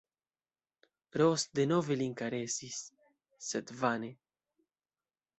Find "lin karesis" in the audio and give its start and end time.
1.99-2.79